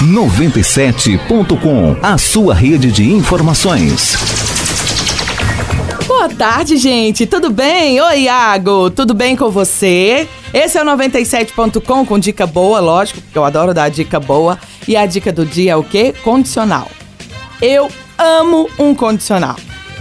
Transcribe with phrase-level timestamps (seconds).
[0.00, 4.16] 97.com, a sua rede de informações.
[6.06, 7.26] Boa tarde, gente.
[7.26, 8.00] Tudo bem?
[8.00, 8.90] Oi, Iago.
[8.90, 10.28] Tudo bem com você?
[10.54, 14.56] Esse é o 97.com com dica boa, lógico, porque eu adoro dar dica boa.
[14.86, 16.14] E a dica do dia é o quê?
[16.22, 16.88] Condicional.
[17.60, 19.56] Eu amo um condicional.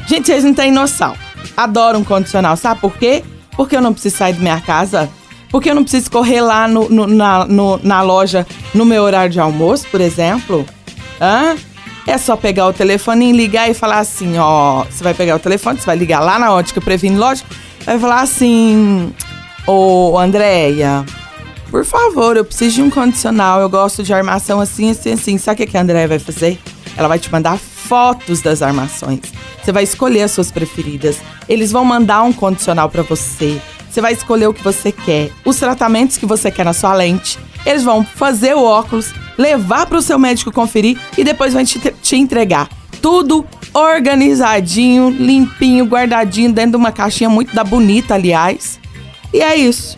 [0.05, 1.15] Gente, vocês não têm noção.
[1.55, 2.55] Adoro um condicional.
[2.55, 3.23] Sabe por quê?
[3.55, 5.09] Porque eu não preciso sair da minha casa
[5.57, 8.45] porque eu não preciso correr lá no, no, na, no, na loja
[8.75, 10.63] no meu horário de almoço, por exemplo.
[11.19, 11.55] Hã?
[12.05, 14.83] É só pegar o telefone e ligar e falar assim, ó.
[14.83, 17.49] Você vai pegar o telefone, você vai ligar lá na ótica Previne Lógico,
[17.83, 19.11] vai falar assim,
[19.65, 21.03] ô Andréia,
[21.71, 25.39] por favor, eu preciso de um condicional, eu gosto de armação assim, assim, assim.
[25.39, 26.59] Sabe o que a Andréia vai fazer?
[26.95, 29.21] Ela vai te mandar fotos das armações.
[29.63, 31.17] Você vai escolher as suas preferidas.
[31.49, 33.59] Eles vão mandar um condicional para você.
[33.97, 37.39] Você vai escolher o que você quer, os tratamentos que você quer na sua lente.
[37.65, 41.79] Eles vão fazer o óculos, levar para o seu médico conferir e depois vão te,
[41.79, 42.69] te entregar.
[43.01, 48.79] Tudo organizadinho, limpinho, guardadinho dentro de uma caixinha muito da bonita, aliás.
[49.33, 49.95] E é isso.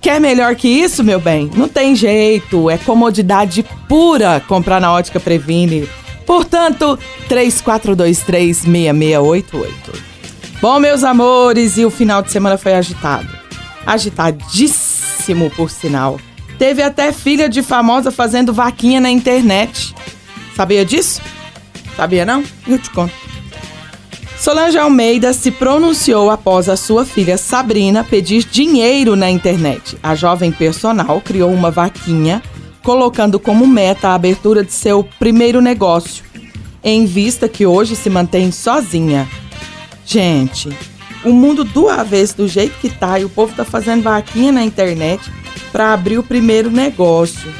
[0.00, 1.48] Quer melhor que isso, meu bem?
[1.54, 5.88] Não tem jeito, é comodidade pura comprar na Ótica Previne.
[6.26, 10.13] Portanto, 34236688.
[10.64, 13.28] Bom, meus amores, e o final de semana foi agitado.
[13.84, 16.18] Agitadíssimo, por sinal.
[16.58, 19.94] Teve até filha de famosa fazendo vaquinha na internet.
[20.56, 21.20] Sabia disso?
[21.94, 22.42] Sabia não?
[22.66, 23.12] Eu te conto.
[24.38, 29.98] Solange Almeida se pronunciou após a sua filha Sabrina pedir dinheiro na internet.
[30.02, 32.42] A jovem personal criou uma vaquinha,
[32.82, 36.24] colocando como meta a abertura de seu primeiro negócio,
[36.82, 39.28] em vista que hoje se mantém sozinha.
[40.06, 40.68] Gente,
[41.24, 44.62] o mundo do avesso, do jeito que tá, e o povo tá fazendo vaquinha na
[44.62, 45.32] internet
[45.72, 47.52] para abrir o primeiro negócio.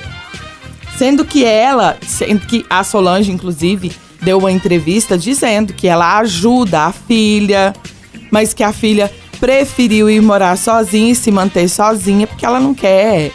[0.97, 3.91] Sendo que ela, sendo que a Solange, inclusive,
[4.23, 7.75] deu uma entrevista dizendo que ela ajuda a filha,
[8.31, 9.11] mas que a filha
[9.41, 13.33] preferiu ir morar sozinha e se manter sozinha porque ela não quer.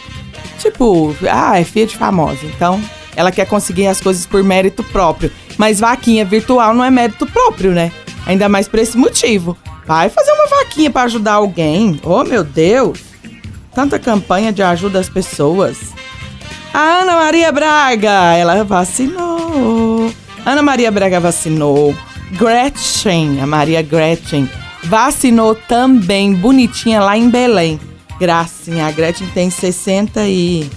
[0.58, 2.40] Tipo, ah, é filha de famosa.
[2.44, 2.82] Então,
[3.14, 5.30] ela quer conseguir as coisas por mérito próprio.
[5.60, 7.92] Mas vaquinha virtual não é mérito próprio, né?
[8.24, 9.54] Ainda mais por esse motivo.
[9.86, 12.00] Vai fazer uma vaquinha para ajudar alguém.
[12.02, 13.00] Oh, meu Deus!
[13.74, 15.76] Tanta campanha de ajuda às pessoas.
[16.72, 20.10] A Ana Maria Braga, ela vacinou.
[20.46, 21.94] Ana Maria Braga vacinou.
[22.30, 24.48] Gretchen, a Maria Gretchen,
[24.84, 27.78] vacinou também, bonitinha, lá em Belém.
[28.18, 30.70] Gracinha, a Gretchen tem 60 e...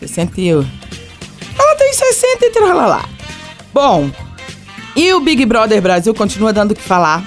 [0.00, 0.48] 60 e...
[0.50, 3.08] Ela tem 60 e lá.
[3.72, 4.10] Bom,
[4.94, 7.24] e o Big Brother Brasil continua dando o que falar.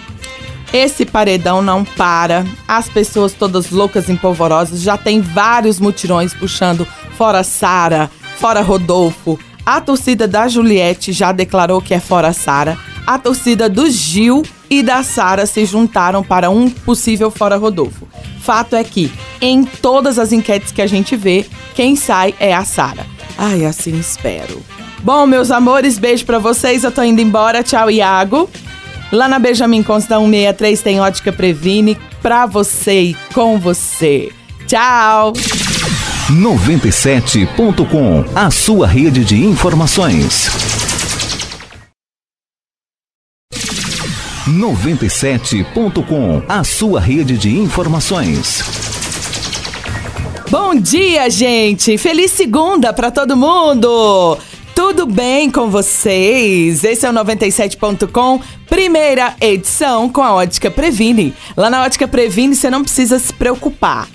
[0.72, 2.46] Esse paredão não para.
[2.68, 4.82] As pessoas todas loucas, empolvorosas.
[4.82, 6.86] Já tem vários mutirões puxando
[7.18, 9.40] fora Sara, fora Rodolfo.
[9.66, 12.78] A torcida da Juliette já declarou que é fora Sara.
[13.08, 18.08] A torcida do Gil e da Sara se juntaram para um possível fora Rodolfo.
[18.42, 19.12] Fato é que,
[19.42, 23.15] em todas as enquetes que a gente vê, quem sai é a Sara.
[23.38, 24.62] Ai, assim espero.
[25.00, 26.84] Bom, meus amores, beijo para vocês.
[26.84, 27.62] Eu tô indo embora.
[27.64, 28.50] Tchau, Iago.
[29.12, 34.32] Lá na Benjamin Consta 163 tem ótica Previne pra você e com você.
[34.68, 35.34] Tchau.
[36.32, 40.50] 97.com, a sua rede de informações.
[44.48, 48.85] 97.com, a sua rede de informações.
[50.58, 51.98] Bom dia, gente!
[51.98, 54.38] Feliz segunda para todo mundo!
[54.74, 56.82] Tudo bem com vocês?
[56.82, 61.34] Esse é o 97.com, primeira edição com a Ótica Previne.
[61.58, 64.08] Lá na Ótica Previne você não precisa se preocupar.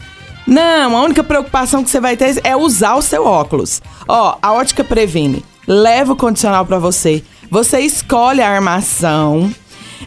[0.47, 3.83] Não, a única preocupação que você vai ter é usar o seu óculos.
[4.09, 7.23] Ó, a Ótica Previne leva o condicional para você.
[7.51, 9.55] Você escolhe a armação.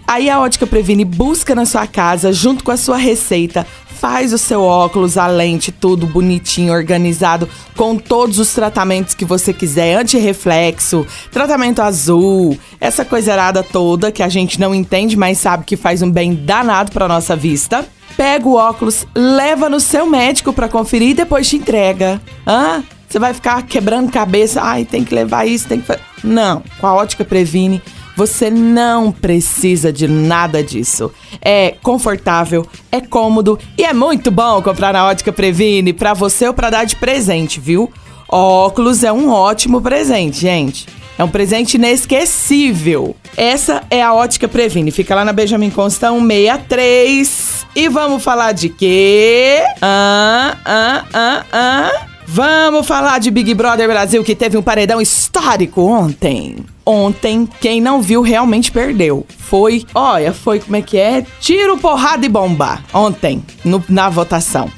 [0.08, 3.66] Aí a Ótica Previne busca na sua casa, junto com a sua receita,
[4.04, 9.54] faz o seu óculos, a lente, tudo bonitinho, organizado, com todos os tratamentos que você
[9.54, 13.32] quiser, anti-reflexo, tratamento azul, essa coisa
[13.64, 17.34] toda que a gente não entende, mas sabe que faz um bem danado para nossa
[17.34, 17.88] vista.
[18.18, 22.22] Pega o óculos, leva no seu médico para conferir e depois te entrega.
[22.46, 22.84] Hã?
[23.08, 25.88] Você vai ficar quebrando cabeça, ai, tem que levar isso, tem que
[26.22, 27.82] Não, com a ótica previne
[28.16, 31.12] você não precisa de nada disso.
[31.42, 36.54] É confortável, é cômodo e é muito bom comprar na Ótica Previne para você ou
[36.54, 37.92] para dar de presente, viu?
[38.30, 40.88] Óculos é um ótimo presente, gente.
[41.18, 43.16] É um presente inesquecível.
[43.38, 44.90] Essa é a Ótica Previne.
[44.90, 47.68] Fica lá na Benjamin Constant 163.
[47.76, 49.62] E vamos falar de quê?
[49.82, 55.82] Ah, ah, ah, ah Vamos falar de Big Brother Brasil que teve um paredão histórico
[55.82, 56.58] ontem.
[56.86, 59.26] Ontem, quem não viu realmente perdeu.
[59.38, 61.26] Foi, olha, foi como é que é?
[61.40, 62.80] Tiro, porrada e bomba.
[62.94, 64.70] Ontem, no, na votação.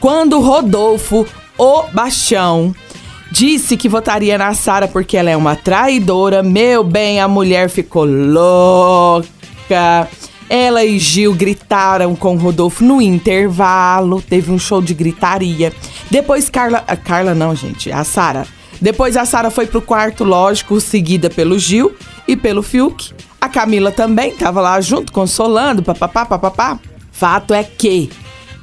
[0.00, 2.74] Quando Rodolfo, o Baixão,
[3.30, 8.04] disse que votaria na Sara porque ela é uma traidora, meu bem, a mulher ficou
[8.04, 9.28] louca.
[10.48, 15.72] Ela e Gil gritaram com Rodolfo no intervalo, teve um show de gritaria.
[16.10, 18.46] Depois Carla, Carla não, gente, a Sara.
[18.80, 21.94] Depois a Sara foi pro quarto, lógico, seguida pelo Gil
[22.26, 23.12] e pelo Fiuk.
[23.40, 26.78] A Camila também tava lá junto, consolando, papapá, papapá.
[27.12, 28.10] Fato é que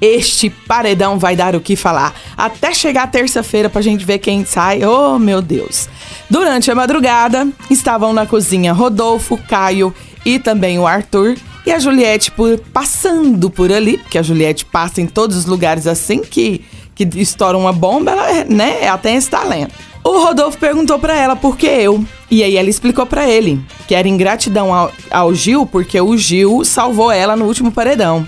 [0.01, 2.13] este paredão vai dar o que falar.
[2.35, 4.83] Até chegar terça-feira pra gente ver quem sai.
[4.83, 5.87] Oh, meu Deus.
[6.29, 9.93] Durante a madrugada, estavam na cozinha Rodolfo, Caio
[10.25, 11.35] e também o Arthur
[11.65, 15.85] e a Juliette por, passando por ali, porque a Juliette passa em todos os lugares
[15.85, 16.65] assim que,
[16.95, 18.83] que estoura uma bomba, ela, né?
[18.83, 19.73] Ela tem esse talento.
[20.03, 22.03] O Rodolfo perguntou para ela por que eu.
[22.30, 26.63] E aí ela explicou para ele que era ingratidão ao, ao, Gil, porque o Gil
[26.65, 28.25] salvou ela no último paredão.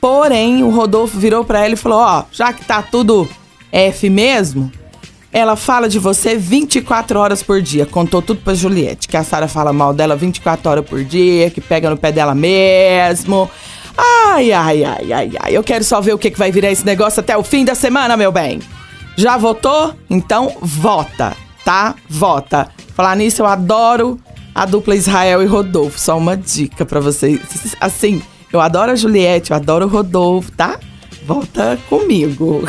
[0.00, 3.28] Porém, o Rodolfo virou para ela e falou: Ó, já que tá tudo
[3.70, 4.72] F mesmo,
[5.32, 7.84] ela fala de você 24 horas por dia.
[7.84, 11.60] Contou tudo pra Juliette, que a Sara fala mal dela 24 horas por dia, que
[11.60, 13.50] pega no pé dela mesmo.
[13.96, 15.56] Ai, ai, ai, ai, ai.
[15.56, 17.74] Eu quero só ver o que, que vai virar esse negócio até o fim da
[17.74, 18.60] semana, meu bem.
[19.20, 19.94] Já votou?
[20.08, 21.94] Então vota, tá?
[22.08, 22.70] Vota.
[22.94, 24.18] Falar nisso, eu adoro
[24.54, 26.00] a dupla Israel e Rodolfo.
[26.00, 27.38] Só uma dica para vocês.
[27.78, 30.80] Assim, eu adoro a Juliette, eu adoro o Rodolfo, tá?
[31.26, 32.66] Volta comigo.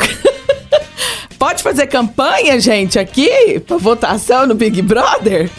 [1.40, 5.50] Pode fazer campanha, gente, aqui, pra votação no Big Brother?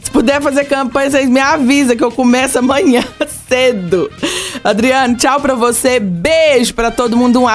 [0.00, 3.02] Se puder fazer campanha, vocês me avisam que eu começo amanhã
[3.48, 4.08] cedo.
[4.62, 5.98] Adriano, tchau pra você.
[5.98, 7.40] Beijo pra todo mundo.
[7.40, 7.48] Um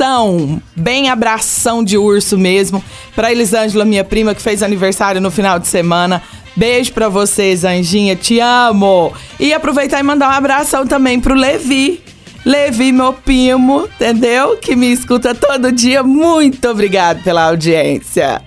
[0.00, 0.62] abração.
[0.74, 2.82] Bem abração de urso mesmo.
[3.14, 6.22] Pra Elisângela, minha prima, que fez aniversário no final de semana.
[6.56, 8.16] Beijo pra vocês, Anjinha.
[8.16, 9.12] Te amo.
[9.38, 12.02] E aproveitar e mandar um abração também pro Levi
[12.44, 14.56] Levi, meu primo, entendeu?
[14.56, 16.02] Que me escuta todo dia.
[16.02, 18.40] Muito obrigado pela audiência.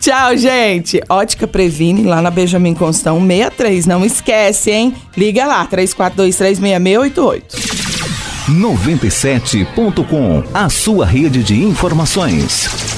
[0.00, 1.00] Tchau, gente.
[1.10, 3.86] Ótica Previne, lá na Benjamin Constão 63.
[3.86, 4.94] Não esquece, hein?
[5.16, 7.73] Liga lá, 34236688.
[8.48, 12.93] 97.com, a sua rede de informações.